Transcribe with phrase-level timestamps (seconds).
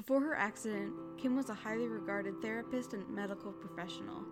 [0.00, 4.24] Before her accident, Kym was a highly regarded therapist and medical professional.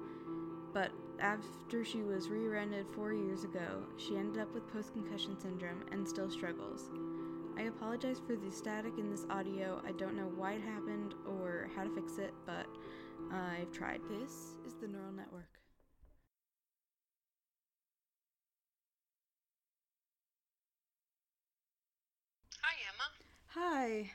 [0.73, 5.39] But after she was rear ended four years ago, she ended up with post concussion
[5.39, 6.89] syndrome and still struggles.
[7.59, 9.83] I apologize for the static in this audio.
[9.87, 12.64] I don't know why it happened or how to fix it, but
[13.30, 14.00] I've tried.
[14.08, 15.50] This is the neural network.
[22.62, 23.10] Hi, Emma.
[23.48, 24.12] Hi.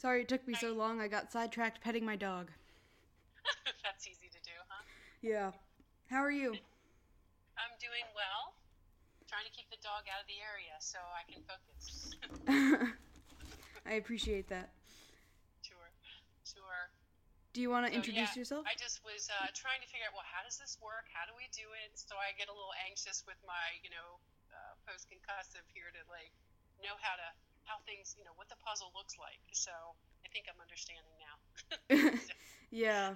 [0.00, 0.96] Sorry it took me so long.
[0.96, 2.48] I got sidetracked petting my dog.
[3.84, 4.80] That's easy to do, huh?
[5.20, 5.52] Yeah.
[6.08, 6.56] How are you?
[7.60, 8.56] I'm doing well.
[9.28, 12.16] Trying to keep the dog out of the area so I can focus.
[13.92, 14.72] I appreciate that.
[15.60, 15.92] sure,
[16.48, 16.88] sure.
[17.52, 18.64] Do you want to So, introduce yeah, yourself?
[18.64, 21.12] I just was uh, trying to figure out, well, how does this work?
[21.12, 21.92] How do we do it?
[22.00, 24.16] So I get a little anxious with my, you know,
[24.48, 26.32] uh, post concussive here to like
[26.80, 27.28] know how to
[27.70, 29.38] how things, you know, what the puzzle looks like.
[29.54, 29.70] So
[30.26, 31.36] I think I'm understanding now.
[32.74, 33.14] yeah.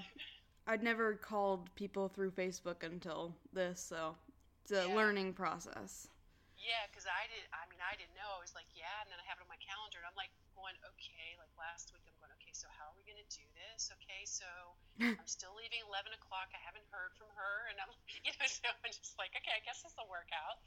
[0.70, 4.14] I'd never called people through Facebook until this, so
[4.62, 4.94] it's a Yeah.
[4.94, 6.08] learning process.
[6.56, 7.44] Yeah, because I did.
[7.52, 8.30] I mean, I didn't know.
[8.32, 10.32] I was like, yeah, and then I have it on my calendar, and I'm like
[10.56, 11.36] going, okay.
[11.36, 12.54] Like last week, I'm going, okay.
[12.56, 13.92] So how are we going to do this?
[14.00, 14.48] Okay, so
[15.20, 16.48] I'm still leaving 11 o'clock.
[16.56, 17.92] I haven't heard from her, and I'm,
[18.24, 20.64] you know, so I'm just like, okay, I guess this will work out.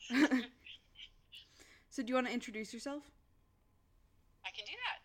[1.90, 3.10] So do you want to introduce yourself?
[4.48, 5.04] I can do that.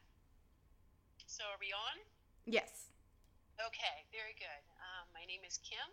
[1.26, 1.96] So are we on?
[2.46, 2.94] Yes.
[3.58, 4.62] Okay, very good.
[4.78, 5.90] Um, my name is Kym,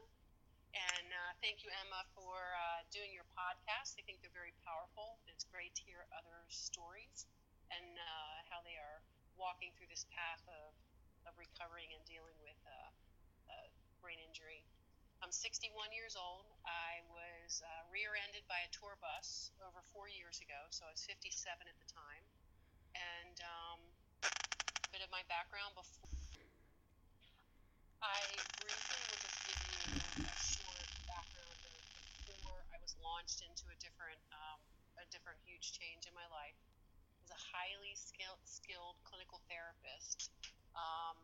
[0.78, 3.97] and uh, thank you, Emma, for uh, doing your podcast.
[3.97, 5.17] I think they're very powerful.
[5.25, 7.25] It's great to hear other stories
[7.73, 9.02] and uh, how they are
[9.33, 10.77] walking through this path of,
[11.25, 12.89] of recovering and dealing with uh,
[13.50, 13.66] uh,
[13.97, 14.61] brain injury.
[15.25, 16.45] I'm 61 years old.
[16.70, 20.94] I was uh, rear ended by a tour bus over four years ago, so I
[20.94, 21.33] was 57
[21.66, 22.23] at the time.
[23.00, 23.80] And um,
[24.28, 26.11] a bit of my background before.
[28.03, 28.19] I
[28.59, 31.72] briefly will just give you a short background of
[32.27, 34.60] before I was launched into a different, um,
[34.99, 36.55] a different huge change in my life.
[37.23, 40.31] As a highly skilled, skilled clinical therapist,
[40.76, 41.20] um,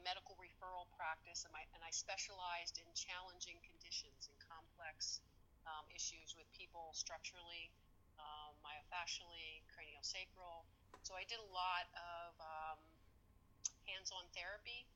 [0.00, 5.24] medical referral practice, and, my, and I specialized in challenging conditions and complex
[5.64, 7.72] um, issues with people structurally,
[8.20, 10.68] um, myofascially, craniosacral.
[11.02, 12.78] So I did a lot of um,
[13.90, 14.86] hands-on therapy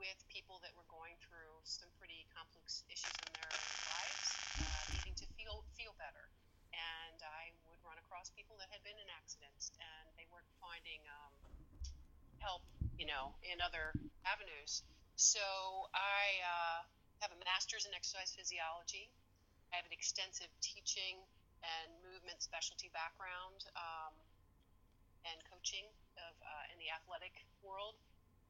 [0.00, 4.28] with people that were going through some pretty complex issues in their lives,
[4.64, 6.32] uh, needing to feel feel better.
[6.72, 11.00] And I would run across people that had been in accidents and they weren't finding
[11.08, 11.32] um,
[12.40, 12.64] help,
[12.96, 14.84] you know, in other avenues.
[15.16, 15.40] So
[15.96, 16.80] I uh,
[17.24, 19.08] have a master's in exercise physiology.
[19.72, 21.16] I have an extensive teaching
[21.64, 24.12] and movement specialty background um,
[25.32, 27.98] and coaching of uh, in the athletic world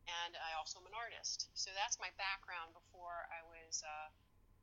[0.07, 1.51] and I also am an artist.
[1.59, 4.09] So that's my background before I was uh,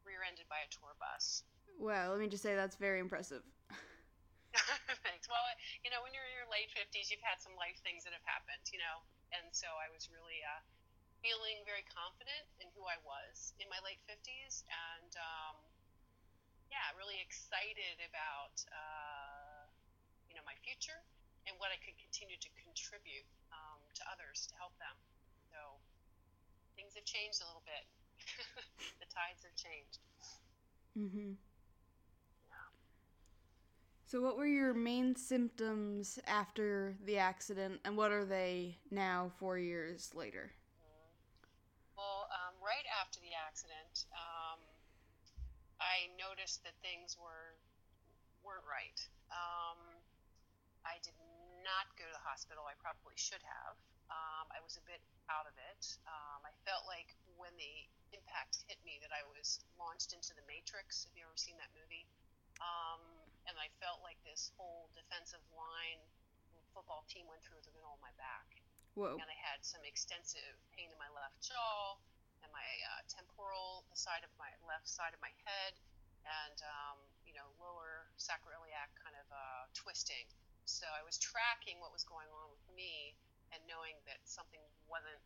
[0.07, 1.43] rear-ended by a tour bus.
[1.75, 3.43] Well, let me just say that's very impressive.
[5.07, 5.27] Thanks.
[5.27, 5.43] Well,
[5.83, 8.23] you know, when you're in your late 50s, you've had some life things that have
[8.23, 9.03] happened, you know,
[9.35, 10.61] and so I was really uh,
[11.19, 15.55] feeling very confident in who I was in my late 50s, and um,
[16.69, 19.65] yeah, really excited about uh,
[20.29, 21.01] you know my future
[21.47, 24.95] and what I could continue to contribute um, to others to help them.
[25.51, 25.59] So
[26.75, 27.83] things have changed a little bit.
[29.01, 29.99] the tides have changed.
[30.97, 31.35] Mm-hmm.
[32.47, 32.69] Yeah.
[34.05, 39.57] So, what were your main symptoms after the accident, and what are they now, four
[39.57, 40.53] years later?
[41.97, 44.61] Well, um, right after the accident, um,
[45.81, 47.57] I noticed that things were
[48.45, 48.99] weren't right.
[49.31, 49.79] Um,
[50.83, 51.15] I did
[51.63, 52.67] not go to the hospital.
[52.67, 53.75] I probably should have.
[54.11, 55.01] Um, I was a bit
[55.31, 55.83] out of it.
[56.05, 60.45] Um, I felt like when the impact hit me that I was launched into the
[60.45, 61.09] Matrix.
[61.09, 62.05] Have you ever seen that movie?
[62.61, 63.01] Um,
[63.49, 65.99] and I felt like this whole defensive line
[66.71, 68.63] football team went through the middle of my back
[68.97, 69.17] Whoa.
[69.17, 71.97] and I had some extensive pain in my left jaw
[72.41, 75.73] and my uh, temporal, the side of my left side of my head,
[76.25, 80.27] and um, you know lower sacroiliac kind of uh, twisting.
[80.65, 83.15] So I was tracking what was going on with me
[83.51, 85.21] and knowing that something wasn't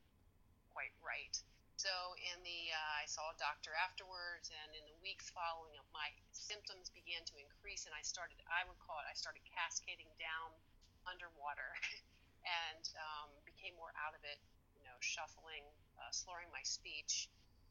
[0.74, 1.36] quite right.
[1.78, 5.86] So in the uh, I saw a doctor afterwards, and in the weeks following up,
[5.94, 10.10] my symptoms began to increase, and I started I would call it I started cascading
[10.18, 10.58] down
[11.06, 11.70] underwater.
[12.48, 14.40] and um, became more out of it,
[14.76, 15.64] you know, shuffling,
[16.00, 17.28] uh, slurring my speech,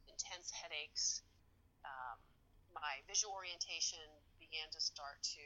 [0.08, 1.24] intense headaches.
[1.84, 2.18] Um,
[2.76, 4.02] my visual orientation
[4.36, 5.44] began to start to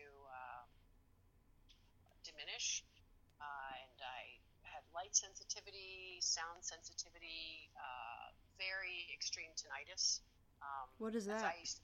[2.25, 2.85] diminish,
[3.41, 10.21] uh, and I had light sensitivity, sound sensitivity, uh, very extreme tinnitus.
[10.61, 11.43] Um, What is that?
[11.43, 11.83] I, used-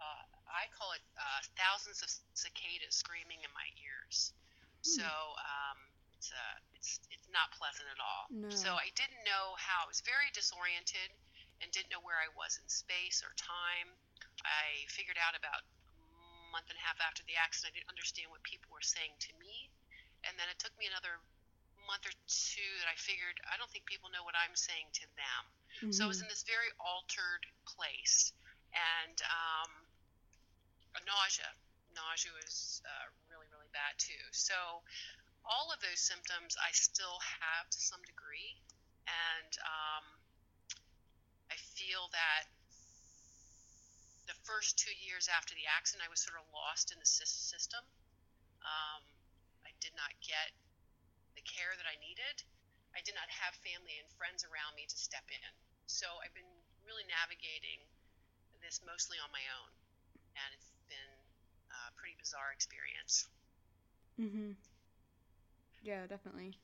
[0.00, 4.32] uh, I call it uh, thousands of cicadas screaming in my ears.
[4.80, 5.76] So um,
[6.16, 8.32] it's, uh, it's it's not pleasant at all.
[8.32, 8.48] No.
[8.48, 9.84] So I didn't know how.
[9.84, 11.12] I was very disoriented
[11.60, 13.92] and didn't know where I was in space or time.
[14.40, 15.68] I figured out about
[16.52, 17.74] month and a half after the accident.
[17.74, 19.70] I didn't understand what people were saying to me,
[20.26, 21.22] and then it took me another
[21.88, 25.06] month or two that I figured I don't think people know what I'm saying to
[25.16, 25.42] them.
[25.94, 26.26] So I was Mhm.
[26.26, 28.32] in this very altered place,
[28.74, 29.70] and um,
[30.94, 31.50] a nausea.
[31.94, 34.22] Nausea was uh, really, really bad too.
[34.30, 34.84] So
[35.44, 38.60] all of those symptoms I still have to some degree,
[39.08, 40.04] and um,
[41.50, 42.46] I feel that
[44.30, 47.82] the first two years after the accident, I was sort of lost in the system.
[48.62, 49.02] Um,
[49.66, 50.54] I did not get
[51.34, 52.46] the care that I needed.
[52.94, 55.50] I did not have family and friends around me to step in.
[55.90, 57.82] So I've been really navigating
[58.62, 59.70] this mostly on my own,
[60.38, 61.12] and it's been
[61.74, 63.26] a pretty bizarre experience.
[64.14, 64.54] Mhm.
[65.82, 66.54] Yeah, definitely.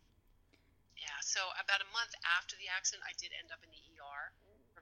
[0.94, 4.22] Yeah, so about a month after the accident, I did end up in the ER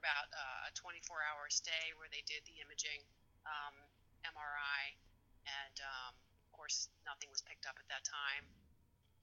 [0.05, 3.01] about uh, a 24 hour stay where they did the imaging,
[3.49, 3.73] um,
[4.21, 4.83] MRI,
[5.49, 6.13] and um,
[6.45, 8.45] of course, nothing was picked up at that time.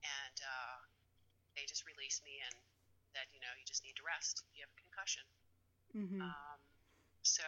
[0.02, 0.78] And uh,
[1.54, 2.54] they just released me and
[3.14, 4.42] said, you know, you just need to rest.
[4.58, 5.22] You have a concussion.
[5.94, 6.18] Mhm.
[6.18, 6.58] Um,
[7.22, 7.46] so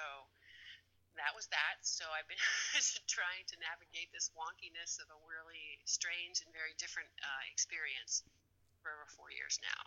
[1.18, 1.82] that was that.
[1.82, 2.38] So I've been
[3.10, 8.22] trying to navigate this wonkiness of a really strange and very different uh, experience
[8.82, 9.82] for over four years now.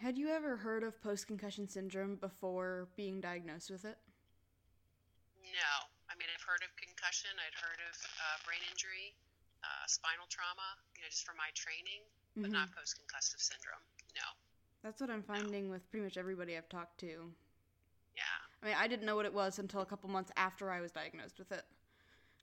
[0.00, 3.96] Had you ever heard of post concussion syndrome before being diagnosed with it?
[5.40, 5.72] No,
[6.10, 7.30] I mean I've heard of concussion.
[7.40, 9.16] I'd heard of uh, brain injury,
[9.64, 10.76] uh, spinal trauma.
[10.94, 12.04] You know, just from my training,
[12.36, 12.52] but Mhm.
[12.52, 13.80] not post concussive syndrome.
[14.14, 14.28] No.
[14.82, 17.34] That's what I'm finding with pretty much everybody I've talked to.
[18.14, 18.38] Yeah.
[18.62, 20.92] I mean, I didn't know what it was until a couple months after I was
[20.92, 21.64] diagnosed with it.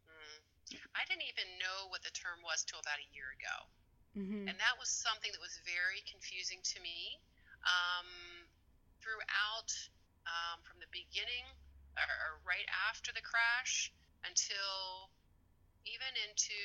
[0.10, 0.42] Mm.
[0.96, 3.70] I didn't even know what the term was till about a year ago.
[4.16, 4.46] Mhm.
[4.48, 7.20] and that was something that was very confusing to me
[7.68, 8.48] um,
[9.02, 9.72] throughout
[10.28, 11.46] um, from the beginning
[12.00, 13.92] or, or right after the crash
[14.24, 15.12] until
[15.84, 16.58] even into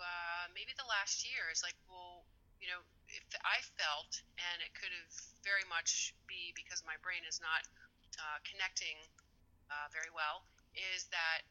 [0.00, 2.24] uh, maybe the last year it's like well
[2.62, 2.80] you know
[3.10, 5.12] if i felt and it could have
[5.42, 7.66] very much be because my brain is not
[8.22, 8.96] uh, connecting
[9.70, 11.42] uh, very well is that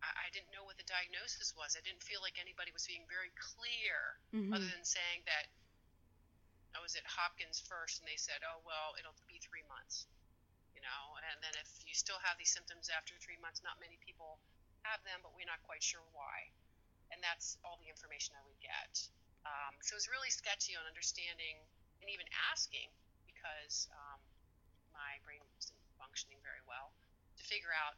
[0.00, 1.76] I, I didn't know what the diagnosis was.
[1.76, 4.52] I didn't feel like anybody was being very clear Mhm.
[4.54, 5.52] other than saying that
[6.74, 10.06] I was at Hopkins first, and they said, "Oh well, it'll be three months,"
[10.74, 11.02] you know.
[11.30, 14.38] And then if you still have these symptoms after three months, not many people
[14.86, 16.50] have them, but we're not quite sure why.
[17.10, 18.94] And that's all the information I would get.
[19.42, 21.58] Um, so it was really sketchy on understanding
[22.00, 22.86] and even asking
[23.26, 24.20] because um,
[24.94, 26.92] my brain wasn't functioning very well
[27.36, 27.96] to figure out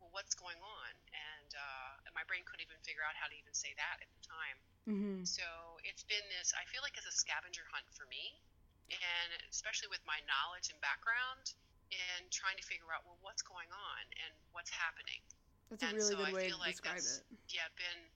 [0.00, 3.52] well what's going on, and, uh, my brain couldn't even figure out how to even
[3.52, 4.56] say that at the time.
[4.88, 5.26] Mhm.
[5.26, 5.44] So
[5.84, 8.40] it's been this, I feel like it's a scavenger hunt for me,
[8.88, 11.52] and especially with my knowledge and background
[11.90, 15.22] in trying to figure out, well, what's going on and what's happening.
[15.70, 17.26] That's a really so good I way feel to like describe that's, it.
[17.50, 18.10] yeah, been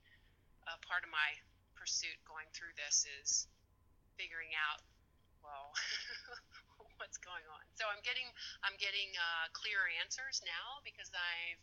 [0.66, 1.30] a part of my
[1.74, 3.46] pursuit going through this is
[4.16, 4.82] figuring out,
[5.42, 5.72] well,
[6.98, 7.62] what's going on.
[7.74, 8.26] So I'm getting,
[8.62, 11.58] I'm getting uh, clearer answers now because I'm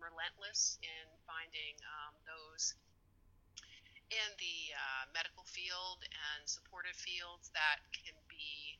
[0.00, 2.74] relentless in finding um, those
[4.10, 8.74] in the uh, medical field and supportive fields that can be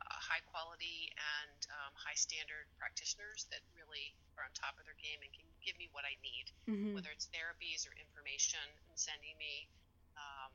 [0.00, 4.96] uh, high quality and um, high standard practitioners that really are on top of their
[4.96, 6.96] game and can give me what I need, Mhm.
[6.96, 9.68] whether it's therapies or information, and sending me,
[10.16, 10.52] um,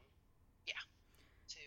[0.65, 0.81] yeah,
[1.53, 1.63] to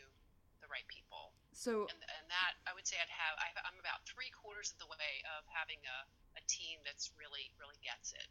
[0.61, 1.34] the right people.
[1.52, 4.78] So, And, and that I would say I'd have I, I'm about three quarters of
[4.80, 5.99] the way of having a,
[6.40, 8.26] a team that's really really gets it.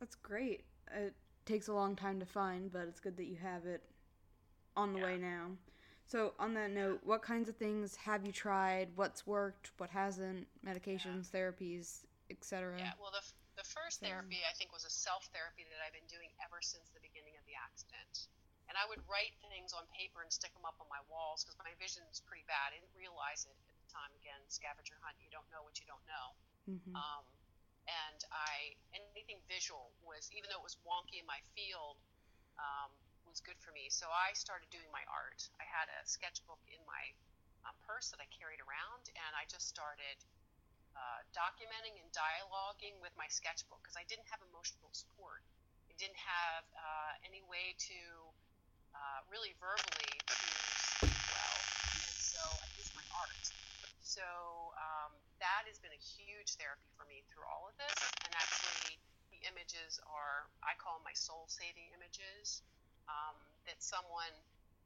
[0.00, 0.64] that's great.
[0.94, 3.82] It takes a long time to find, but it's good that you have it
[4.76, 5.04] on the Yeah.
[5.04, 5.56] way now.
[6.06, 8.94] So, on that note, what kinds of things have you tried?
[8.94, 9.72] What's worked?
[9.78, 10.46] What hasn't?
[10.64, 12.78] Medications, therapies, etc.
[12.78, 13.24] Yeah, well, the,
[13.58, 16.88] the first therapy I think was a self therapy that I've been doing ever since
[16.94, 18.28] the beginning of the accident.
[18.68, 21.58] And I would write things on paper and stick them up on my walls because
[21.62, 22.74] my vision is pretty bad.
[22.74, 24.10] I didn't realize it at the time.
[24.18, 26.26] Again, scavenger hunt, you don't know what you don't know.
[26.66, 27.24] hmm Um,
[27.86, 32.02] and I anything visual was even though it was wonky in my field
[32.58, 32.90] um,
[33.26, 33.88] was good for me.
[33.90, 35.42] So I started doing my art.
[35.60, 37.04] I had a sketchbook in my
[37.66, 40.18] um, purse that I carried around, and I just started
[40.96, 45.44] uh, documenting and dialoguing with my sketchbook because I didn't have emotional support.
[45.90, 47.98] I didn't have uh, any way to
[48.96, 51.58] uh, really verbally to well,
[51.92, 53.44] and so I use my art.
[54.00, 54.24] So
[54.80, 55.12] um,
[55.44, 57.98] that has been a huge therapy for me through all of this.
[58.24, 58.96] And actually,
[59.28, 62.64] the images are I call them my soul-saving images.
[63.06, 63.38] Um,
[63.70, 64.34] that someone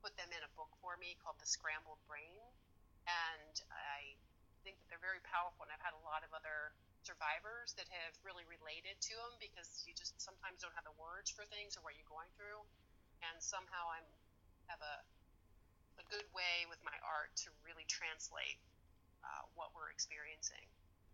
[0.05, 2.41] put them in a book for me called The Scrambled Brain,
[3.09, 4.17] and I
[4.65, 5.65] think that they're very powerful.
[5.65, 6.73] And I've had a lot of other
[7.05, 11.33] survivors that have really related to them because you just sometimes don't have the words
[11.33, 12.61] for things or what you're going through,
[13.25, 14.09] and somehow I'm
[14.71, 14.97] have a
[16.01, 18.57] a good way with my art to really translate
[19.21, 20.65] uh, what we're experiencing.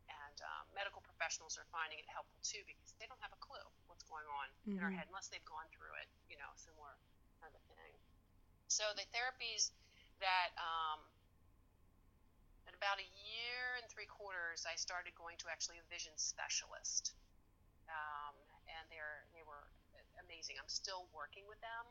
[0.07, 3.67] And um, medical professionals are finding it helpful too because they don't have a clue
[3.91, 4.79] what's going on mm-hmm.
[4.79, 5.03] in our mm-hmm.
[5.03, 6.95] head unless they've gone through it, you know, similar
[7.43, 7.93] kind of thing.
[8.71, 9.75] So the therapies
[10.23, 11.03] that um,
[12.71, 17.19] at about a year and three quarters, I started going to actually a vision specialist,
[17.91, 18.35] um,
[18.71, 19.67] and they're they were
[20.37, 20.61] amazing.
[20.61, 21.89] I'm still working with them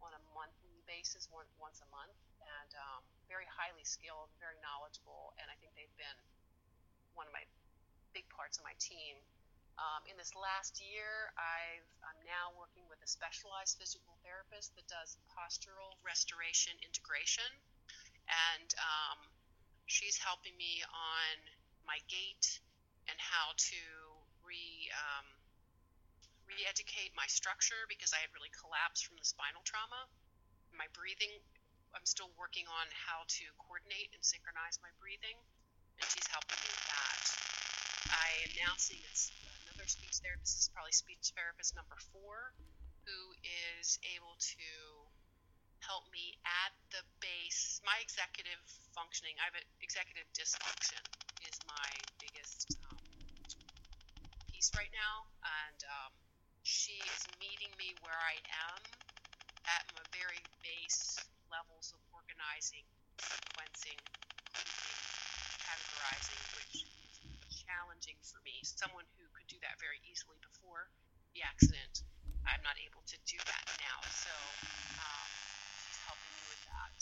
[0.00, 5.36] on a monthly basis, one, once a month, and um, very highly skilled, very knowledgeable,
[5.36, 6.20] and I think they've been
[7.12, 7.44] one of my
[8.16, 9.20] big parts of my team.
[9.76, 14.88] Um, in this last year, I've, I'm now working with a specialized physical therapist that
[14.88, 17.52] does postural restoration integration,
[18.24, 19.20] and um,
[19.84, 21.44] she's helping me on
[21.84, 22.56] my gait
[23.04, 23.84] and how to
[24.48, 25.28] re um,
[26.52, 30.08] re-educate my structure because I had really collapsed from the spinal trauma.
[30.76, 31.32] My breathing
[31.92, 35.36] I'm still working on how to coordinate and synchronize my breathing,
[36.00, 37.22] and she's helping me with that.
[38.16, 39.04] I am now seeing
[39.68, 42.56] another speech therapist, this is probably speech therapist number four,
[43.04, 43.20] who
[43.76, 44.68] is able to
[45.84, 47.84] help me at the base.
[47.84, 48.60] My executive
[48.96, 51.02] functioning, I have an executive dysfunction,
[51.44, 51.90] is my
[52.24, 53.04] biggest um,
[54.48, 56.12] piece right now, and um,
[56.62, 58.38] she is meeting me where I
[58.70, 58.80] am
[59.66, 61.18] at my very base
[61.50, 62.86] levels of organizing,
[63.18, 63.98] sequencing,
[64.54, 65.00] grouping,
[65.58, 68.62] categorizing, which is challenging for me.
[68.62, 70.86] Someone who could do that very easily before
[71.34, 72.06] the accident,
[72.46, 73.98] I'm not able to do that now.
[74.06, 74.32] So
[75.02, 75.28] um,
[75.82, 76.98] she's helping me with that.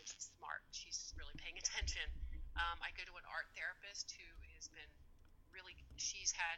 [0.00, 0.64] And she's smart.
[0.72, 2.08] She's really paying attention.
[2.56, 4.88] Um, I go to an art therapist who has been
[5.52, 6.56] really, she's had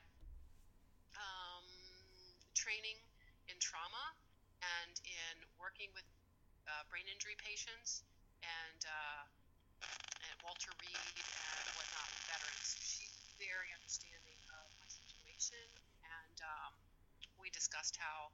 [1.18, 1.57] um,
[2.68, 3.00] training
[3.48, 4.04] in trauma
[4.60, 6.04] and in working with
[6.68, 8.04] uh, brain injury patients
[8.44, 9.24] and, uh,
[10.28, 12.76] and Walter Reed and whatnot, veterans.
[12.84, 15.64] She's very understanding of my situation,
[16.04, 16.76] and um,
[17.40, 18.28] we discussed how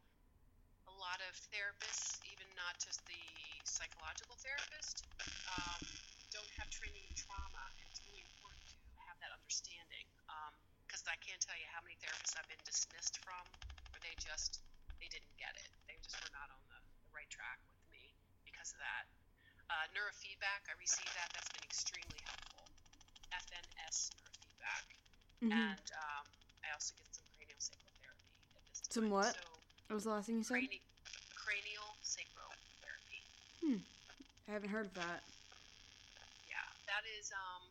[0.90, 3.22] a lot of therapists, even not just the
[3.62, 5.06] psychological therapist,
[5.46, 5.78] um,
[6.34, 7.62] don't have training in trauma.
[7.86, 10.10] It's really important to have that understanding
[10.90, 13.46] because um, I can't tell you how many therapists I've been dismissed from,
[14.04, 14.60] they just
[15.00, 15.72] they didn't get it.
[15.88, 18.12] They just were not on the, the right track with me
[18.44, 19.08] because of that.
[19.72, 21.32] Uh, neurofeedback, I received that.
[21.32, 22.68] That's been extremely helpful.
[23.32, 24.86] FNS neurofeedback.
[25.40, 25.56] Mm-hmm.
[25.56, 26.24] And um,
[26.62, 28.92] I also get some cranial sacral therapy at this time.
[28.92, 29.32] Some what?
[29.32, 29.48] So,
[29.88, 30.60] what was the last thing you said?
[30.60, 30.84] Crani-
[31.32, 32.52] cranial sacral
[32.84, 33.20] therapy.
[33.64, 33.80] Hmm.
[34.48, 35.24] I haven't heard of that.
[36.44, 37.64] Yeah, that is um,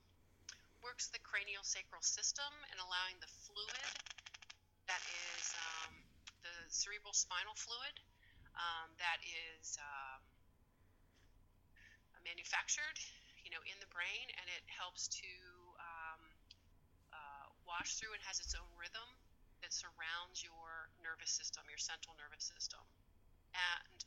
[0.82, 3.94] works the cranial sacral system and allowing the fluid
[4.90, 5.43] that is
[6.74, 7.96] cerebral spinal fluid
[8.58, 10.22] um, that is um,
[12.26, 12.98] manufactured,
[13.44, 15.32] you know, in the brain, and it helps to
[15.78, 16.22] um,
[17.14, 19.06] uh, wash through and has its own rhythm
[19.62, 22.82] that surrounds your nervous system, your central nervous system.
[23.54, 24.00] And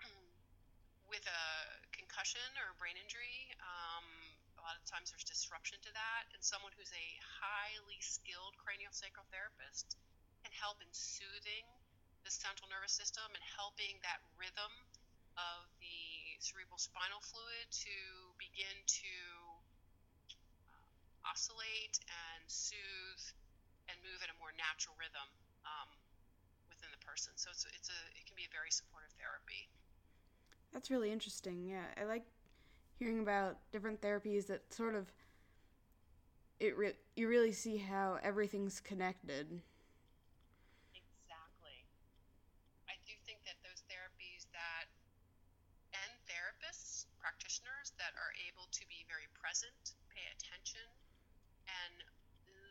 [1.12, 1.44] with a
[1.92, 4.06] concussion or a brain injury, um,
[4.56, 9.26] a lot of times there's disruption to that, and someone who's a highly skilled craniosacral
[9.28, 9.98] therapist
[10.44, 11.64] can help in soothing
[12.24, 14.72] the central nervous system and helping that rhythm
[15.36, 17.96] of the cerebral spinal fluid to
[18.40, 19.14] begin to
[20.72, 23.24] uh, oscillate and soothe
[23.92, 25.28] and move at a more natural rhythm
[25.68, 25.90] um,
[26.72, 27.36] within the person.
[27.36, 29.68] So it's, it's a it can be a very supportive therapy.
[30.72, 31.68] That's really interesting.
[31.68, 32.24] Yeah, I like
[32.98, 35.12] hearing about different therapies that sort of
[36.60, 39.60] it re- you really see how everything's connected.
[47.98, 50.86] that are able to be very present, pay attention,
[51.66, 51.94] and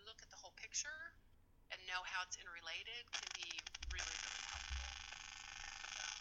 [0.06, 1.16] look at the whole picture
[1.72, 3.62] and know how it's interrelated can be
[3.94, 4.98] really, really helpful.
[5.62, 6.20] And, um,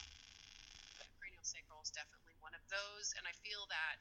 [1.16, 3.96] cranial sacral is definitely one of those, and I feel that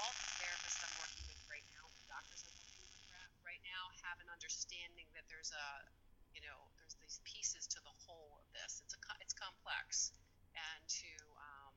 [0.00, 3.92] all the therapists I'm working with right now, the doctors I'm working with right now,
[4.08, 5.68] have an understanding that there's a,
[6.32, 8.80] you know, there's these pieces to the whole of this.
[8.80, 10.16] It's a, it's complex,
[10.56, 11.76] and to um,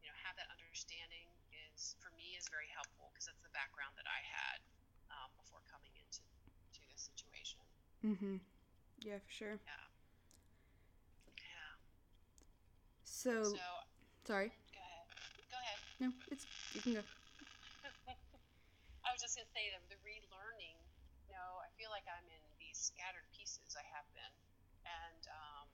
[0.00, 3.92] you know, have that understanding is for me is very helpful because it's the background
[4.00, 4.58] that I had
[5.12, 7.60] um, before coming into to this situation.
[8.00, 8.40] Mm-hmm.
[9.04, 9.56] Yeah, for sure.
[9.60, 9.84] Yeah.
[11.36, 11.72] Yeah.
[13.04, 13.60] So, So
[14.24, 14.52] sorry.
[14.72, 15.06] go ahead.
[15.52, 15.78] Go ahead.
[16.00, 17.04] No, it's you can go.
[19.04, 20.80] I was just gonna say that the relearning.
[21.28, 23.76] You know, I feel like I'm in these scattered pieces.
[23.76, 24.34] I have been,
[24.88, 25.68] and um,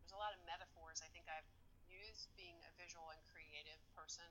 [0.00, 1.04] there's a lot of metaphors.
[1.04, 1.46] I think I've
[1.86, 4.26] used being a visual and creative person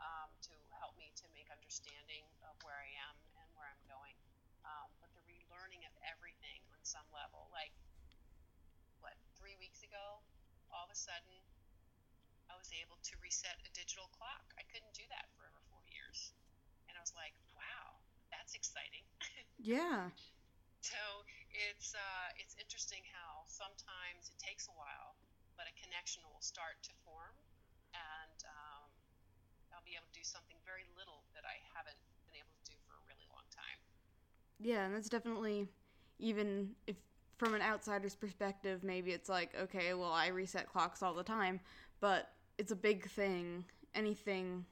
[0.00, 4.14] um, to help me to make understanding of where I am and where I'm going.
[4.64, 7.72] Um, but the relearning of everything on some level, like
[9.00, 10.20] what three weeks ago,
[10.68, 11.32] all of a sudden,
[12.52, 14.52] I was able to reset a digital clock.
[14.60, 16.36] I couldn't do that for over four years
[16.88, 19.08] and I was like, "Wow, that's exciting."
[19.64, 20.12] Yeah.
[20.84, 21.00] so
[21.48, 25.16] it's uh, it's interesting how sometimes it takes a while,
[25.56, 27.32] but a connection will start to form,
[27.96, 28.92] and um,
[29.72, 31.96] I'll be able to do something very little that I haven't
[32.28, 33.80] been able to do for a really long time.
[34.60, 35.72] Yeah, and that's definitely
[36.18, 36.96] even if
[37.38, 41.60] from an outsider's perspective, maybe it's like, okay, well, I reset clocks all the time,
[42.00, 43.64] but it's a big thing.
[43.94, 44.64] Anything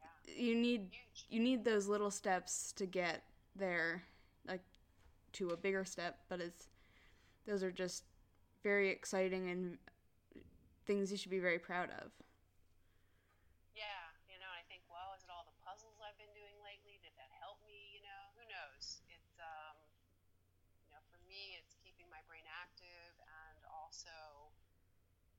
[0.00, 1.26] Yeah, you need huge.
[1.30, 3.24] you need those little steps to get
[3.56, 4.04] there
[4.46, 4.62] like
[5.34, 6.68] to a bigger step, but it's
[7.46, 8.04] those are just
[8.62, 9.78] very exciting and
[10.86, 12.10] things you should be very proud of.
[13.74, 17.00] Yeah, you know, I think, well, is it all the puzzles I've been doing lately?
[17.02, 17.90] Did that help me?
[17.96, 19.00] You know, who knows?
[19.08, 19.76] It's, um,
[20.84, 24.52] you know, for me, it's keeping my brain active and also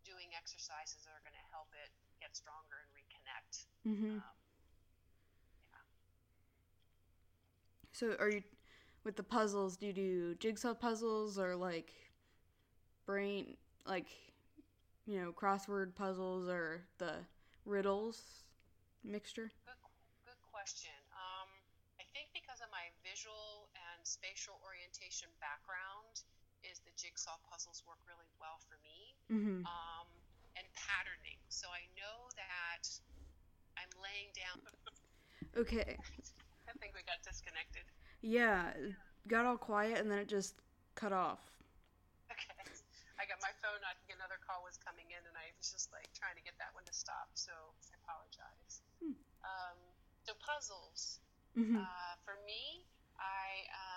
[0.04, 0.34] doing
[0.74, 3.66] exercises that are going to help it get stronger and reconnect.
[3.86, 4.18] Mhm.
[4.18, 4.38] Um,
[5.72, 5.84] yeah.
[7.92, 8.44] So are you
[9.04, 11.94] with the puzzles, do you do jigsaw puzzles or like
[13.06, 14.08] brain like
[15.06, 17.26] you know, crossword puzzles or the
[17.66, 18.46] riddles
[19.04, 19.52] mixture?
[19.66, 19.76] Good,
[20.26, 20.96] good question.
[21.12, 21.50] Um,
[22.00, 26.24] I think because of my visual and spatial orientation background,
[26.64, 29.16] is the jigsaw puzzles work really well for me.
[29.30, 29.66] Mhm.
[29.68, 30.08] um,
[30.76, 31.40] patterning.
[31.50, 32.84] So I know that
[33.78, 34.58] I'm laying down.
[35.58, 35.98] Okay.
[36.70, 37.86] I think we got disconnected.
[38.22, 38.74] Yeah,
[39.28, 40.56] got all quiet and then it just
[40.96, 41.42] cut off.
[42.32, 42.64] Okay.
[43.20, 43.80] I got my phone.
[43.86, 46.58] I think another call was coming in, and I was just like trying to get
[46.58, 47.30] that one to stop.
[47.38, 48.82] So I apologize.
[49.00, 49.16] Hmm.
[49.46, 49.78] Um,
[50.26, 51.22] so puzzles.
[51.56, 51.78] Mhm.
[51.78, 52.84] Uh, for me,
[53.22, 53.93] I um,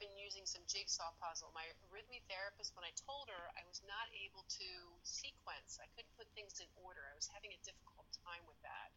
[0.00, 1.52] been using some jigsaw puzzle.
[1.52, 4.68] My arrhythmia therapist, when I told her I was not able to
[5.04, 7.04] sequence, I couldn't put things in order.
[7.04, 8.90] I was having a difficult time with that.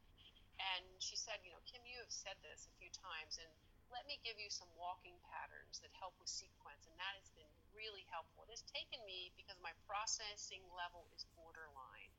[0.58, 3.52] And she said, you know, Kym, you have said this a few times, and
[3.92, 6.88] let me give you some walking patterns that help with sequence.
[6.88, 8.48] And that has been really helpful.
[8.48, 12.14] It has taken me because my processing level is borderline.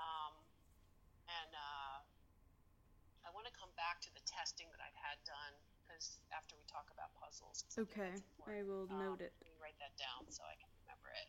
[0.00, 0.34] Um,
[1.28, 2.00] and uh,
[3.22, 5.54] I want to come back to the testing that I've had done
[5.92, 7.68] because after we talk about puzzles.
[7.76, 9.36] I Okay, that's I will Um, note it.
[9.44, 11.28] Let me write that down so I can remember it.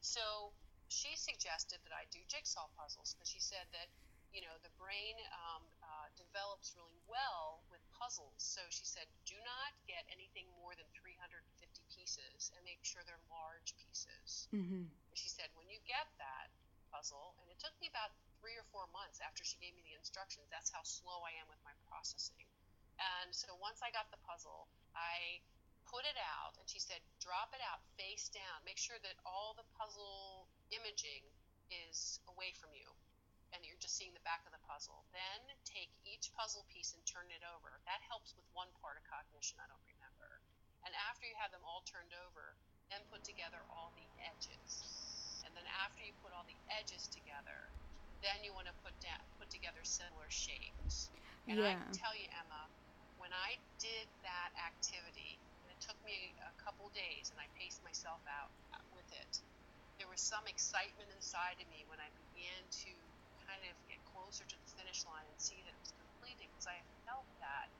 [0.00, 0.54] So
[0.86, 3.90] she suggested that I do jigsaw puzzles because she said that
[4.30, 5.18] you know the brain
[5.50, 8.38] um, uh, develops really well with puzzles.
[8.38, 11.42] So she said, do not get anything more than 350
[11.90, 14.46] pieces and make sure they're large pieces.
[14.54, 14.90] Mhm.
[15.14, 16.50] She said, when you get that
[16.90, 18.10] puzzle, and it took me about
[18.42, 21.46] three or four months after she gave me the instructions, that's how slow I am
[21.48, 22.46] with my processing.
[22.98, 25.42] And so once I got the puzzle, I
[25.88, 28.64] put it out, and she said, drop it out face down.
[28.64, 31.26] Make sure that all the puzzle imaging
[31.70, 32.94] is away from you
[33.54, 35.06] and you're just seeing the back of the puzzle.
[35.14, 37.78] Then take each puzzle piece and turn it over.
[37.86, 40.42] That helps with one part of cognition I don't remember.
[40.82, 42.58] And after you have them all turned over,
[42.90, 44.82] then put together all the edges.
[45.46, 47.70] And then after you put all the edges together,
[48.18, 51.14] then you want to put down, put together similar shapes.
[51.46, 51.78] And I Yeah.
[51.78, 52.62] can tell you, Emma,
[53.24, 57.80] when I did that activity, and it took me a couple days, and I paced
[57.80, 58.52] myself out
[58.92, 59.32] with it,
[59.96, 62.92] there was some excitement inside of me when I began to
[63.48, 66.68] kind of get closer to the finish line and see that it was completed because
[66.68, 66.76] I
[67.08, 67.72] felt that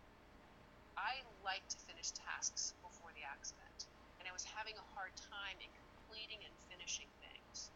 [0.96, 3.84] I like to finish tasks before the accident,
[4.16, 7.68] and I was having a hard time in completing and finishing things,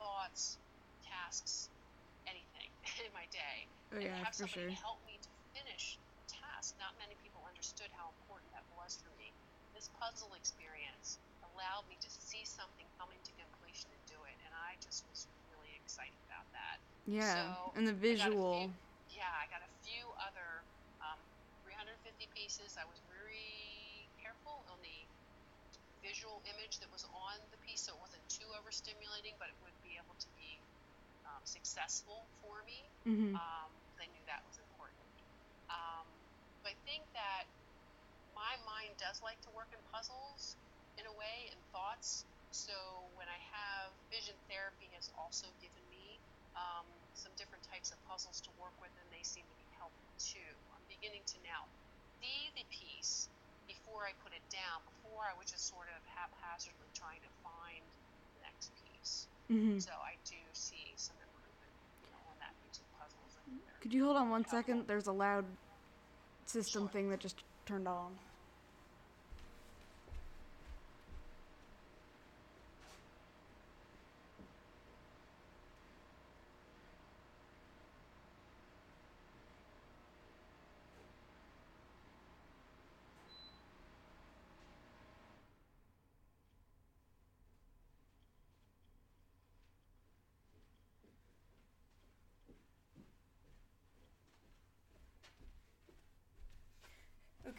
[0.00, 0.56] thoughts,
[1.04, 1.68] tasks,
[2.24, 2.70] anything
[3.04, 3.68] in my day.
[3.92, 4.80] Oh and have somebody sure.
[4.80, 6.00] help me to finish
[6.60, 6.76] task.
[6.76, 9.32] Not many people understood how important that was for me.
[9.72, 14.52] This puzzle experience allowed me to see something coming to completion and do it, and
[14.52, 16.84] I just was really excited about that.
[17.08, 18.68] Yeah, So, and the I visual.
[18.68, 18.76] few-
[19.08, 20.68] yeah, I got a few other
[21.00, 21.24] um,
[21.64, 22.76] 350 pieces.
[22.76, 25.08] I was very careful on the
[26.02, 29.80] visual image that was on the piece, so it wasn't too overstimulating, but it would
[29.82, 30.60] be able to be
[31.24, 32.92] um, successful for me.
[33.06, 33.34] Mhm.
[33.34, 34.44] Um, 'cause I knew that
[39.00, 40.60] does like to work in puzzles
[41.00, 42.28] in a way and thoughts.
[42.52, 42.76] So
[43.16, 46.20] when I have vision therapy has also given me
[46.52, 46.84] um,
[47.16, 50.52] some different types of puzzles to work with, and they seem to be helpful too.
[50.76, 51.64] I'm beginning to now
[52.20, 53.32] see the piece
[53.64, 54.84] before I put it down.
[55.00, 57.80] Before I was just sort of haphazardly trying to find
[58.36, 59.24] the next piece.
[59.48, 59.80] Mm-hmm.
[59.80, 61.72] So I do see some improvement
[62.04, 63.32] you know, on that piece of puzzles.
[63.80, 64.84] Could you hold on one second?
[64.84, 65.48] There's a loud
[66.44, 66.92] system sure.
[66.92, 68.18] thing that just turned on.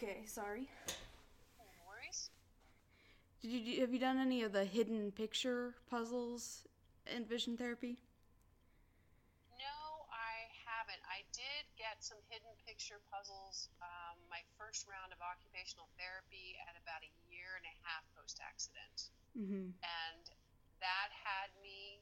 [0.02, 0.66] Okay, sorry.
[1.62, 2.34] No worries.
[3.38, 6.66] Did you have you done any of the hidden picture puzzles
[7.06, 8.02] in vision therapy?
[9.62, 9.78] No,
[10.10, 11.06] I haven't.
[11.06, 16.74] I did get some hidden picture puzzles um, my first round of occupational therapy at
[16.82, 19.14] about a year and a half post accident.
[19.38, 19.70] Mm-hmm.
[19.86, 20.24] And
[20.82, 22.02] that had me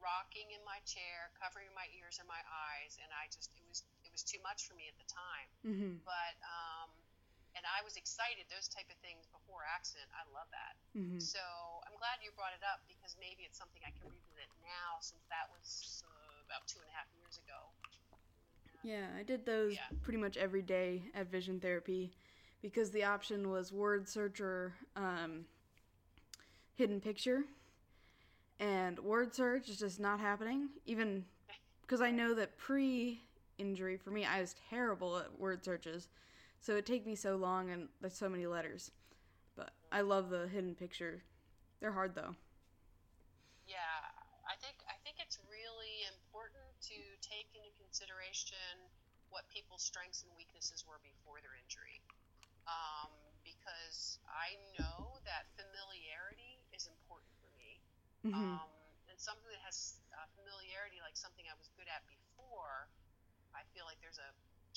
[0.00, 3.84] rocking in my chair, covering my ears and my eyes, and I just it was
[4.00, 5.48] it was too much for me at the time.
[5.60, 5.92] Mm-hmm.
[6.08, 7.01] But um,
[7.54, 10.08] and I was excited those type of things before accident.
[10.16, 10.74] I love that.
[10.96, 11.20] Mm-hmm.
[11.20, 11.42] So
[11.84, 15.24] I'm glad you brought it up because maybe it's something I can revisit now since
[15.28, 17.60] that was uh, about two and a half years ago.
[18.82, 19.88] Yeah, I did those Yeah.
[20.02, 22.12] pretty much every day at vision therapy
[22.60, 25.46] because the option was word search or um,
[26.74, 27.44] hidden picture.
[28.58, 31.26] And word search is just not happening, even
[31.82, 33.20] because I know that pre
[33.58, 36.08] injury for me, I was terrible at word searches.
[36.62, 38.92] So it take me so long and there's so many letters.
[39.56, 41.24] But I love the hidden picture.
[41.80, 42.36] They're hard though.
[43.66, 44.02] Yeah,
[44.46, 48.90] I think I think it's really important to take into consideration
[49.30, 52.02] what people's strengths and weaknesses were before their injury,
[52.68, 53.10] um,
[53.46, 57.80] because I know that familiarity is important for me,
[58.24, 58.60] Mhm.
[58.60, 58.70] um,
[59.08, 62.92] and something that has uh, familiarity, like something I was good at before,
[63.56, 64.30] I feel like there's a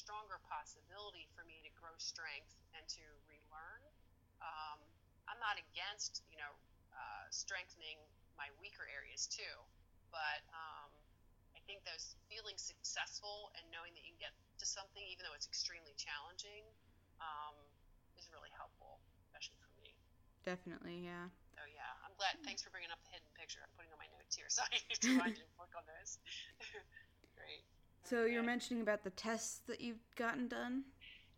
[0.06, 3.82] stronger possibility for me to grow strength and to relearn.
[4.38, 4.78] Um,
[5.26, 6.54] I'm not against, you know,
[6.94, 7.98] uh, strengthening
[8.38, 9.65] my weaker areas too,
[10.13, 10.94] but um,
[11.58, 15.34] I think those feeling successful and knowing that you can get to something, even though
[15.34, 16.70] it's extremely challenging,
[17.18, 17.58] um,
[18.13, 19.98] is really helpful, especially for me.
[20.46, 21.34] Definitely, yeah.
[21.58, 22.38] So yeah, I'm glad.
[22.46, 23.65] Thanks for bringing up the hidden picture.
[23.65, 26.22] I'm putting on my notes here, so I need to work on those.
[27.41, 27.65] Great.
[28.06, 30.86] So you're mentioning about the tests that you've gotten done?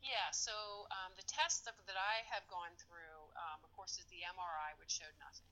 [0.03, 0.51] Yeah, so
[0.91, 4.75] um, the tests that, that I have gone through, um, of course, is the MRI,
[4.75, 5.47] which showed nothing.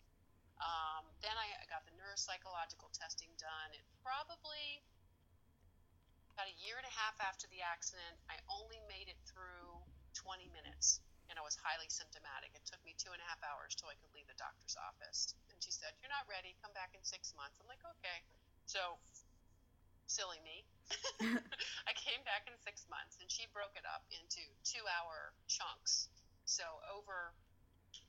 [0.60, 3.72] Um, then I got the neuropsychological testing done.
[3.72, 4.84] It probably
[6.36, 9.80] about a year and a half after the accident, I only made it through
[10.20, 11.00] 20 minutes,
[11.32, 12.52] and I was highly symptomatic.
[12.52, 15.32] It took me two and a half hours till I could leave the doctor's office.
[15.48, 16.60] And she said, "You're not ready.
[16.60, 18.20] Come back in six months." I'm like, "Okay."
[18.68, 19.00] So,
[20.08, 20.66] silly me.
[21.90, 26.10] I came back in six months, and she broke it up into two-hour chunks.
[26.46, 26.64] So
[26.94, 27.34] over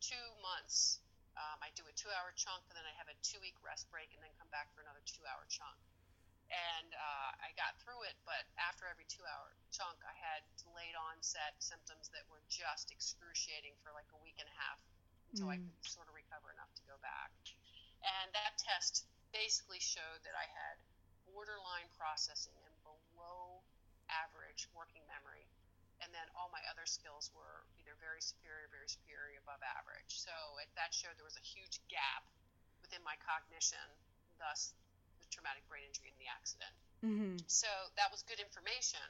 [0.05, 1.01] two months,
[1.37, 4.21] um, I do a two-hour chunk, and then I have a two-week rest break, and
[4.21, 5.77] then come back for another two-hour chunk.
[6.47, 11.59] And uh, I got through it, but after every two-hour chunk, I had delayed onset
[11.59, 14.79] symptoms that were just excruciating for like a week and a half
[15.35, 15.67] until I Mm.
[15.67, 17.35] could sort of recover enough to go back.
[18.07, 20.79] And that test basically showed that I had
[21.37, 23.61] borderline processing and below
[24.09, 25.45] average working memory.
[26.01, 30.17] And then all my other skills were either very superior, very superior, above average.
[30.17, 32.25] So it, that showed there was a huge gap
[32.81, 33.85] within my cognition,
[34.41, 34.73] thus
[35.21, 36.75] the traumatic brain injury and the accident.
[37.05, 37.37] Mm-hmm.
[37.49, 37.69] So
[38.01, 39.05] that was good information.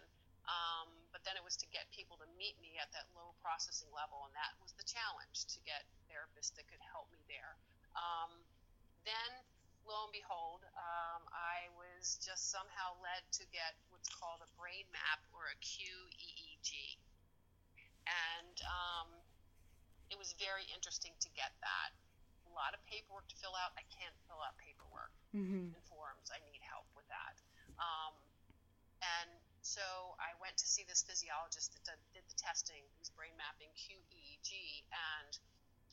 [0.46, 3.90] Um, but then it was to get people to meet me at that low processing
[3.90, 7.58] level, and that was the challenge to get therapists that could help me there.
[7.98, 8.30] Um,
[9.02, 9.30] then,
[9.86, 14.86] lo and behold, um, I was just somehow led to get what's called a brain
[14.90, 16.70] map or a QEEG.
[18.06, 19.08] And um,
[20.10, 21.90] it was very interesting to get that.
[22.46, 23.74] A lot of paperwork to fill out.
[23.74, 25.68] I can't fill out paperwork Mm-hmm.
[25.76, 26.32] and forms.
[26.32, 27.36] I need help with that.
[27.76, 28.16] Um,
[29.04, 29.28] and
[29.60, 33.68] so I went to see this physiologist that did, did the testing, who's brain mapping
[33.76, 34.48] QEEG.
[34.88, 35.32] And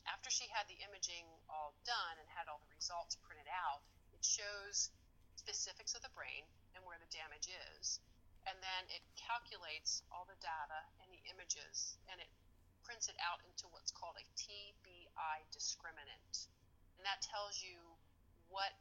[0.08, 4.24] after she had the imaging all done and had all the results printed out, it
[4.24, 4.90] shows
[5.36, 6.44] specifics of the brain
[6.76, 8.00] and where the damage is.
[8.44, 12.28] And then it calculates all the data and the images and it
[12.84, 16.52] prints it out into what's called a TBI discriminant,
[17.00, 17.80] and that tells you
[18.52, 18.76] what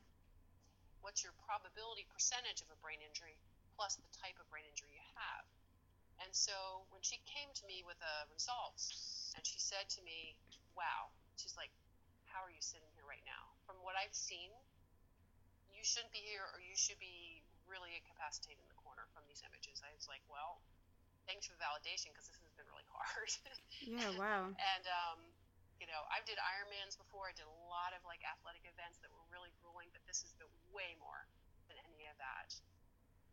[1.00, 3.40] what's your probability percentage of a brain injury
[3.76, 5.44] plus the type of brain injury you have.
[6.24, 10.40] And so when she came to me with the results, and she said to me,
[10.76, 11.72] "Wow," she's like,
[12.30, 13.54] "How are you sitting here right now?
[13.66, 14.52] From what I've seen,
[15.72, 19.42] you shouldn't be here, or you should be really incapacitated in the corner from these
[19.46, 20.62] images." I was like, "Well."
[21.24, 23.32] Thanks for the validation because this has been really hard.
[23.80, 24.52] Yeah, wow.
[24.76, 25.24] and um,
[25.84, 27.28] you know, I did Ironmans before.
[27.28, 30.32] I did a lot of like athletic events that were really grueling, but this is
[30.40, 31.28] the way more
[31.68, 32.56] than any of that.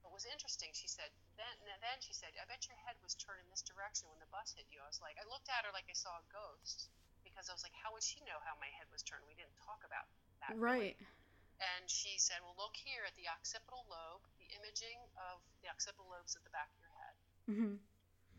[0.02, 3.44] What was interesting, she said, then then she said, I bet your head was turned
[3.44, 4.80] in this direction when the bus hit you.
[4.80, 6.88] I was like, I looked at her like I saw a ghost
[7.24, 9.24] because I was like, how would she know how my head was turned?
[9.28, 10.08] We didn't talk about
[10.44, 10.56] that.
[10.56, 10.96] Right.
[10.98, 11.18] Really.
[11.60, 16.08] And she said, well, look here at the occipital lobe, the imaging of the occipital
[16.08, 17.14] lobes at the back of your head.
[17.52, 17.74] Mm-hmm.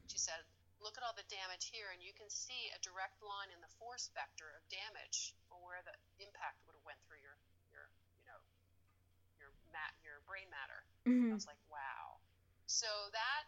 [0.10, 0.42] She said,
[0.82, 3.70] look at all the damage here, and you can see a direct line in the
[3.78, 7.38] force vector of damage or where the impact would have went through your,
[7.70, 7.86] your
[8.18, 8.42] you know,
[9.38, 10.82] your mat, your brain matter.
[11.06, 11.30] Mm-hmm.
[11.30, 12.18] I was like, wow.
[12.66, 13.46] So that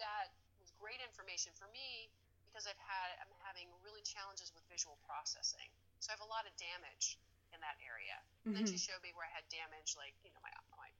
[0.00, 2.10] that was great information for me
[2.50, 5.70] because I've had I'm having really challenges with visual processing.
[6.02, 7.18] So I have a lot of damage
[7.54, 8.18] in that area.
[8.50, 8.80] And then she Mm-hmm.
[8.80, 10.90] showed me where I had damage, like you know my my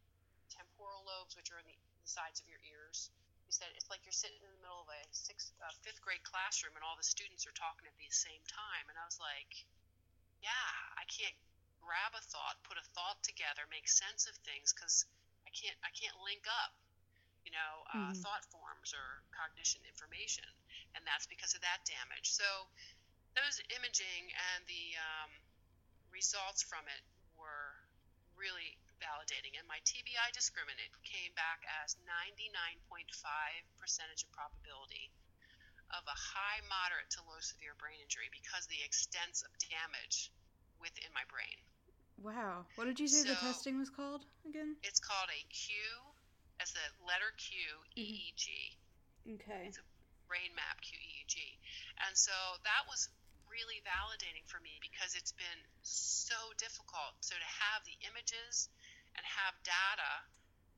[0.52, 3.10] temporal lobes, which are in the, the sides of your ears.
[3.46, 6.22] He said it's like you're sitting in the middle of a sixth, uh, fifth grade
[6.22, 8.86] classroom, and all the students are talking at the same time.
[8.88, 9.50] And I was like,
[10.42, 11.36] yeah, I can't
[11.80, 15.04] grab a thought, put a thought together, make sense of things because
[15.46, 16.72] I can't I can't link up,
[17.44, 18.22] you know, uh, Mhm.
[18.22, 20.46] thought forms or cognition information,
[20.94, 22.30] and that's because of that damage.
[22.30, 22.46] So
[23.38, 24.24] those imaging
[24.54, 25.30] and the um,
[26.10, 27.02] results from it
[27.38, 27.74] were
[28.34, 29.56] really validating.
[29.56, 33.06] And my TBI discriminant came back as 99.5
[33.80, 35.12] percentage of probability
[35.90, 40.30] of a high, moderate to low severe brain injury because of the extent of damage
[40.78, 41.58] within my brain.
[42.20, 42.68] Wow.
[42.76, 44.76] What did you say the testing was called again?
[44.84, 45.74] It's called a Q
[46.60, 47.56] as the letter Q
[47.96, 48.46] EEG.
[49.40, 49.72] Okay.
[50.30, 51.58] Brain map QEEG.
[52.06, 53.10] And so that was
[53.50, 57.18] really validating for me because it's been so difficult.
[57.26, 58.70] So to have the images
[59.18, 60.12] and have data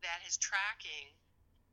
[0.01, 1.13] that is tracking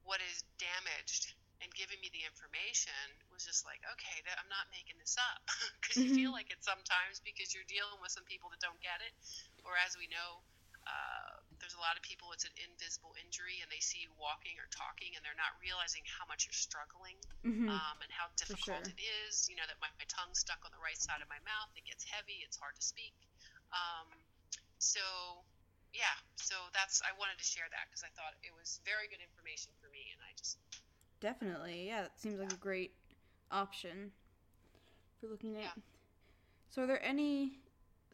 [0.03, 1.31] what is damaged
[1.63, 2.95] and giving me the information
[3.31, 5.39] was just like, okay, that, I'm not making this up
[5.79, 8.99] because you feel like it sometimes because you're dealing with some people that don't get
[9.03, 9.15] it,
[9.63, 10.43] or as we know.
[10.87, 14.55] Uh, there's a lot of people it's an invisible injury and they see you walking
[14.59, 17.71] or talking and they're not realizing how much you're struggling Mm-hmm.
[17.71, 18.91] um, and how difficult sure.
[18.91, 19.47] it is.
[19.47, 21.71] You know that my, my tongue's stuck on the right side of my mouth.
[21.79, 22.43] It gets heavy.
[22.43, 23.15] It's hard to speak.
[23.71, 24.11] Um,
[24.75, 24.99] so
[25.95, 29.23] yeah, so that's I wanted to share that because I thought it was very good
[29.23, 30.59] information for me, and I just
[31.19, 31.87] Definitely.
[31.87, 32.91] Yeah, that seems like a great
[33.51, 34.11] option
[35.19, 35.63] for looking at.
[35.63, 35.77] Yeah.
[36.69, 37.59] So, are there any?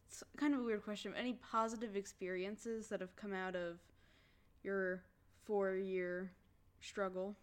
[0.07, 1.13] It's kind of a weird question.
[1.17, 3.79] Any positive experiences that have come out of
[4.63, 5.03] your
[5.45, 6.31] four-year
[6.79, 7.35] struggle?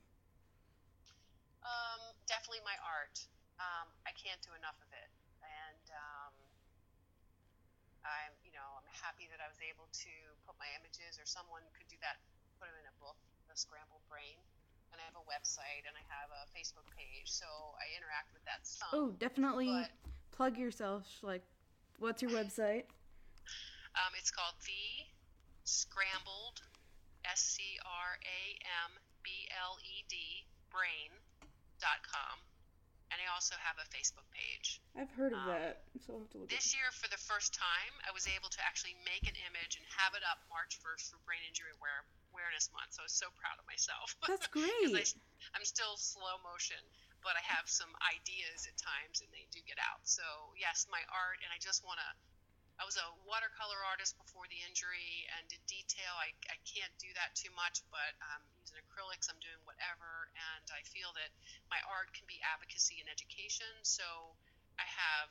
[1.62, 3.22] um, definitely my art.
[3.58, 5.10] Um, I can't do enough of it,
[5.42, 6.34] and um,
[8.02, 10.14] I'm you know I'm happy that I was able to
[10.46, 12.18] put my images, or someone could do that,
[12.58, 14.38] put them in a book, The Scrambled Brain.
[14.92, 17.48] And I have a website and I have a Facebook page, so
[17.80, 18.92] I interact with that some.
[18.92, 19.72] Oh, definitely
[20.36, 21.08] plug yourself.
[21.24, 21.40] Like,
[22.02, 22.90] what's your website?
[23.94, 25.06] Um, it's called The
[25.62, 26.58] Scrambled,
[27.24, 28.42] S C R A
[28.86, 28.90] M
[29.22, 30.16] B L E D,
[30.74, 32.36] brain.com.
[33.12, 34.80] And I also have a Facebook page.
[34.96, 36.48] I've heard of Um, that, so I'll have to look.
[36.48, 39.84] This year, for the first time, I was able to actually make an image and
[40.00, 42.96] have it up March 1st for Brain Injury Aware- Awareness Month.
[42.96, 44.16] So I was so proud of myself.
[44.24, 45.12] That's 'Cause I, great.
[45.52, 46.80] I'm still slow motion,
[47.22, 50.02] but I have some ideas at times and they do get out.
[50.04, 50.22] So,
[50.58, 52.10] yes, my art, and I just want to.
[52.80, 56.18] I was a watercolor artist before the injury and did detail.
[56.18, 60.66] I, I can't do that too much, but I'm using acrylics, I'm doing whatever, and
[60.74, 61.30] I feel that
[61.70, 63.70] my art can be advocacy and education.
[63.86, 64.34] So,
[64.80, 65.30] I have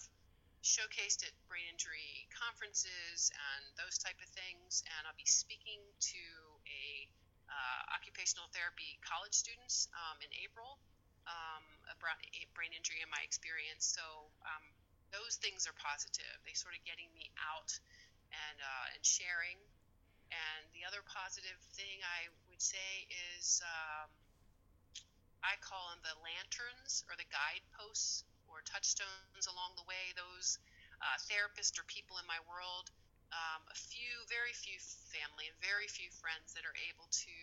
[0.62, 6.24] showcased at brain injury conferences and those type of things, and I'll be speaking to
[6.70, 7.10] a
[7.50, 10.80] uh, occupational therapy college students um, in April
[11.28, 13.86] um, a brain injury in my experience.
[13.86, 14.04] So
[14.46, 14.66] um,
[15.12, 16.36] those things are positive.
[16.48, 17.72] They sort of getting me out
[18.32, 19.60] and uh, and sharing.
[20.32, 23.06] And the other positive thing I would say
[23.36, 24.08] is um,
[25.44, 30.16] I call them the lanterns or the guideposts or touchstones along the way.
[30.16, 30.56] Those
[31.04, 32.88] uh, therapists or people in my world
[33.32, 34.76] um, a few, very few
[35.12, 37.36] family and very few friends that are able to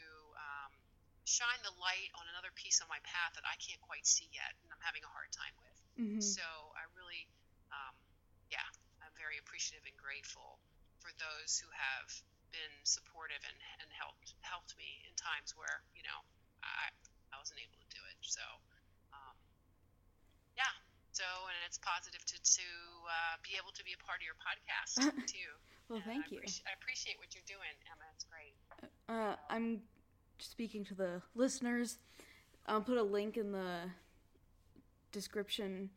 [1.29, 4.57] shine the light on another piece of my path that I can't quite see yet,
[4.65, 5.79] and I'm having a hard time with.
[6.01, 6.23] Mhm.
[6.25, 7.29] So I really,
[7.71, 7.95] um,
[8.49, 8.65] yeah,
[9.05, 10.59] I'm very appreciative and grateful
[11.05, 12.09] for those who have
[12.51, 16.21] been supportive and, and helped helped me in times where you know
[16.65, 16.89] I
[17.33, 18.19] I wasn't able to do it.
[18.25, 18.43] So
[19.13, 19.37] um,
[20.57, 20.73] yeah,
[21.13, 22.69] so and it's positive to to
[23.05, 24.97] uh, be able to be a part of your podcast
[25.29, 25.51] too.
[25.89, 26.41] Well, And thank I you.
[26.41, 28.07] appreci- I appreciate what you're doing, Emma.
[28.17, 28.57] It's great.
[29.09, 29.81] Uh, I'm
[30.39, 31.99] speaking to the listeners.
[32.67, 33.91] I'll put a link in the
[35.13, 35.91] description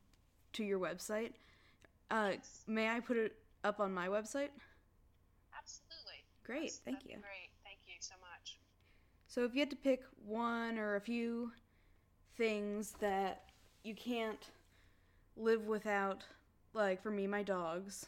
[0.53, 1.33] to your website.
[2.09, 2.33] Uh,
[2.67, 4.49] may I put it up on my website?
[5.57, 6.23] Absolutely.
[6.45, 7.11] Great, Yes, thank you.
[7.11, 7.49] Great.
[7.63, 8.57] Thank you so much.
[9.27, 11.51] So if you had to pick one or a few
[12.35, 13.43] things that
[13.83, 14.49] you can't
[15.37, 16.23] live without,
[16.73, 18.07] like for me, my dogs,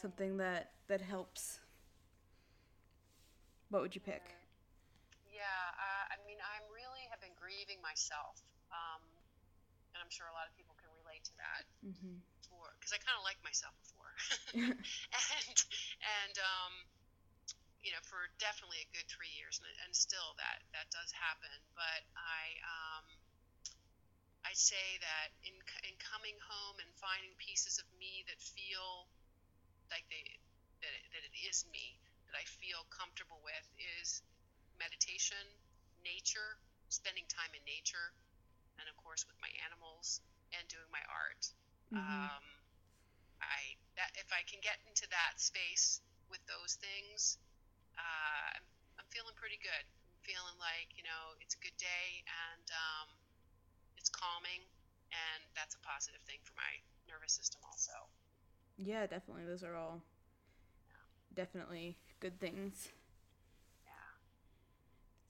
[0.00, 1.60] something that that helps.
[3.70, 4.35] What would you pick?
[5.46, 8.42] Yeah, uh, I mean, I'm really have been grieving myself,
[8.74, 8.98] um,
[9.94, 11.62] and I'm sure a lot of people can relate to that.
[11.86, 12.18] Mm-hmm.
[12.82, 14.10] Because I kind of liked myself before,
[14.58, 15.58] and
[16.02, 16.72] and um,
[17.82, 21.52] you know, for definitely a good three years, and, and still that that does happen.
[21.78, 23.06] But I um,
[24.46, 25.54] I say that in
[25.86, 29.10] in coming home and finding pieces of me that feel
[29.90, 30.22] like they
[30.82, 31.98] that it, that it is me
[32.30, 34.22] that I feel comfortable with is
[34.78, 35.40] meditation,
[36.04, 38.14] nature, spending time in nature,
[38.78, 40.20] and of course with my animals
[40.54, 41.42] and doing my art.
[41.92, 42.00] Mhm.
[42.00, 42.46] Um,
[43.40, 47.38] I that if I can get into that space with those things,
[47.96, 48.66] uh, I'm,
[49.00, 49.84] I'm feeling pretty good.
[50.12, 53.08] I'm feeling like you know it's a good day and um,
[53.96, 54.62] it's calming,
[55.12, 56.72] and that's a positive thing for my
[57.08, 57.94] nervous system also.
[58.76, 59.44] Yeah, definitely.
[59.46, 60.02] Those are all
[61.34, 62.88] definitely good things.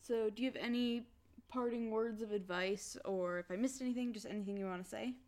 [0.07, 1.03] So, do you have any
[1.51, 5.19] parting words of advice, or if I missed anything, just anything you want to say?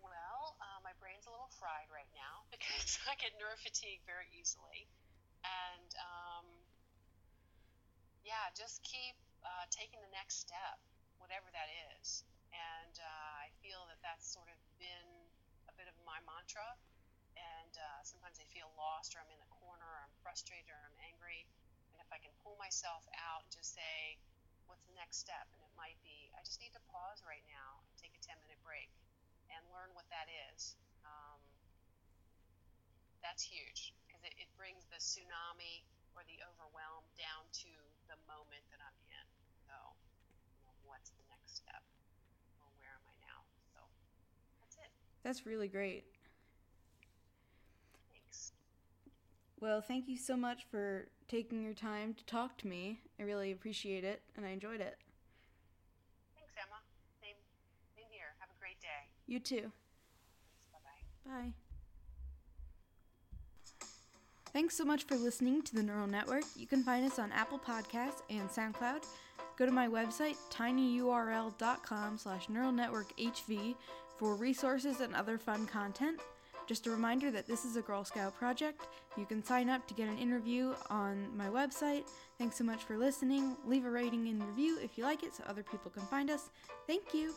[0.00, 4.32] Well, uh, my brain's a little fried right now because I get nerve fatigue very
[4.32, 4.88] easily.
[5.44, 6.48] And um,
[8.24, 10.80] yeah, just keep uh, taking the next step,
[11.20, 11.68] whatever that
[12.00, 12.24] is.
[12.56, 15.28] And uh, I feel that that's sort of been
[15.68, 16.64] a bit of my mantra.
[17.36, 20.80] And uh, sometimes I feel lost, or I'm in a corner, or I'm frustrated, or
[20.80, 21.44] I'm angry.
[22.10, 24.18] If I can pull myself out and just say,
[24.66, 25.46] what's the next step?
[25.54, 28.34] And it might be, I just need to pause right now and take a 10
[28.42, 28.90] minute break
[29.46, 30.74] and learn what that is.
[31.06, 31.38] Um,
[33.22, 35.86] that's huge because it, it brings the tsunami
[36.18, 37.70] or the overwhelm down to
[38.10, 39.26] the moment that I'm in.
[39.70, 39.94] So,
[40.58, 41.86] you know, what's the next step?
[42.58, 43.46] Or where am I now?
[43.70, 43.86] So,
[44.58, 44.90] that's it.
[45.22, 46.10] That's really great.
[48.10, 48.50] Thanks.
[49.60, 53.00] Well, thank you so much for taking your time to talk to me.
[53.18, 54.96] I really appreciate it, and I enjoyed it.
[56.34, 56.80] Thanks, Emma.
[57.20, 57.36] Same,
[57.94, 58.34] same here.
[58.38, 59.08] Have a great day.
[59.26, 59.70] You too.
[60.72, 61.30] Bye bye.
[61.30, 61.52] Bye.
[64.52, 66.44] Thanks so much for listening to the Neural Network.
[66.56, 69.04] You can find us on Apple Podcasts and SoundCloud.
[69.56, 73.74] Go to my website, tinyurl.com slash neuralnetworkhv
[74.18, 76.18] for resources and other fun content.
[76.66, 78.86] Just a reminder that this is a Girl Scout project.
[79.16, 82.04] You can sign up to get an interview on my website.
[82.38, 83.56] Thanks so much for listening.
[83.66, 86.50] Leave a rating and review if you like it so other people can find us.
[86.86, 87.34] Thank you.